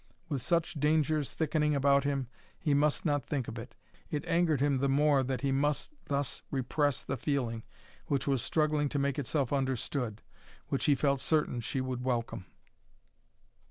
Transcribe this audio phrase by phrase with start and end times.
[0.29, 3.75] with such dangers thickening about him, he must not think of it.
[4.09, 7.61] It angered him the more that he must thus repress the feeling
[8.07, 10.23] which was struggling to make itself understood,
[10.69, 12.45] which he felt certain she would welcome.